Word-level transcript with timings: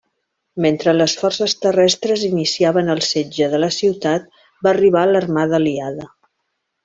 Mentre 0.65 0.93
les 0.93 1.11
forces 1.23 1.53
terrestres 1.65 2.23
iniciaven 2.29 2.89
el 2.95 3.03
setge 3.09 3.51
de 3.53 3.59
la 3.65 3.71
ciutat, 3.77 4.25
va 4.67 4.73
arribar 4.73 5.05
l'armada 5.11 5.59
aliada. 5.61 6.09